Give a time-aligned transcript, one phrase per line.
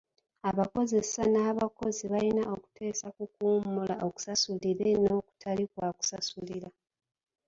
[0.49, 6.69] Abakozesa n'abakozi balina okuteesa ku kuwummula okusasulire n'okutali kwa kusasulira.